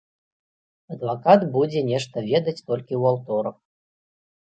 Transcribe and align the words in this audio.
Адвакат 0.95 1.45
будзе 1.57 1.79
нешта 1.91 2.25
ведаць 2.33 2.57
толькі 2.67 2.93
ў 3.01 3.03
аўторак. 3.15 3.57